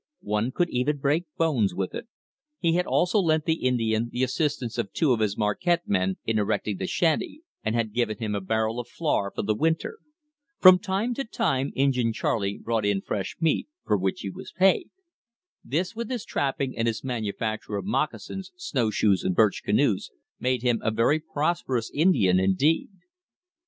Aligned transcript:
One 0.25 0.51
could 0.51 0.71
even 0.71 0.97
break 0.97 1.25
bones 1.37 1.75
with 1.75 1.93
it. 1.93 2.07
He 2.57 2.73
had 2.73 2.87
also 2.87 3.19
lent 3.19 3.45
the 3.45 3.63
Indian 3.67 4.09
the 4.11 4.23
assistance 4.23 4.79
of 4.79 4.91
two 4.91 5.11
of 5.13 5.19
his 5.19 5.37
Marquette 5.37 5.87
men 5.87 6.17
in 6.25 6.39
erecting 6.39 6.77
the 6.77 6.87
shanty; 6.87 7.43
and 7.63 7.75
had 7.75 7.93
given 7.93 8.17
him 8.17 8.33
a 8.33 8.41
barrel 8.41 8.79
of 8.79 8.87
flour 8.87 9.29
for 9.31 9.43
the 9.43 9.53
winter. 9.53 9.99
From 10.59 10.79
time 10.79 11.13
to 11.13 11.23
time 11.23 11.71
Injin 11.75 12.13
Charley 12.13 12.57
brought 12.57 12.83
in 12.83 13.01
fresh 13.01 13.35
meat, 13.39 13.67
for 13.85 13.95
which 13.95 14.21
he 14.21 14.31
was 14.31 14.51
paid. 14.51 14.89
This 15.63 15.95
with 15.95 16.09
his 16.09 16.25
trapping, 16.25 16.75
and 16.75 16.87
his 16.87 17.03
manufacture 17.03 17.75
of 17.75 17.85
moccasins, 17.85 18.51
snowshoes 18.55 19.23
and 19.23 19.35
birch 19.35 19.61
canoes, 19.63 20.09
made 20.39 20.63
him 20.63 20.79
a 20.81 20.89
very 20.89 21.19
prosperous 21.19 21.91
Indian 21.93 22.39
indeed. 22.39 22.89